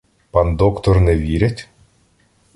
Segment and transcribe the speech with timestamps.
[0.31, 1.69] Пан доктор не вірять?